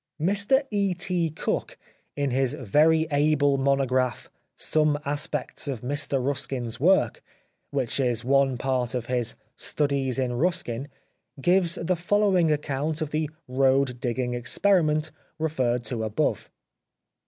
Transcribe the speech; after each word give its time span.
Mr 0.19 0.63
E. 0.71 0.95
T. 0.95 1.29
Cook 1.29 1.77
in 2.15 2.31
his 2.31 2.55
very 2.55 3.05
able 3.11 3.59
monograph," 3.59 4.31
Some 4.71 4.97
Aspects 5.05 5.67
of 5.67 5.81
Mr 5.81 6.19
Ruskin's 6.25 6.79
Work," 6.79 7.21
which 7.69 7.99
is 7.99 8.25
one 8.25 8.57
part 8.57 8.95
of 8.95 9.05
his" 9.05 9.35
Studies 9.71 10.17
in 10.17 10.33
Ruskin," 10.33 10.87
gives 11.39 11.75
the 11.75 11.95
following 11.95 12.51
account 12.51 12.99
of 13.03 13.11
the" 13.11 13.29
road 13.61 13.99
digging 13.99 14.33
experiment," 14.33 15.11
referred 15.37 15.83
to 15.83 16.03
above. 16.03 16.49